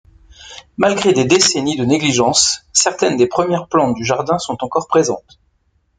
Malgré 0.77 1.13
des 1.13 1.25
décennies 1.25 1.75
de 1.77 1.85
négligence, 1.85 2.65
certaines 2.73 3.17
des 3.17 3.27
premières 3.27 3.67
plantes 3.67 3.93
du 3.95 4.03
jardin 4.03 4.39
sont 4.39 4.57
encore 4.63 4.87
présentes. 4.87 5.39